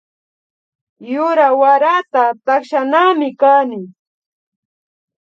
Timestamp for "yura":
1.11-1.47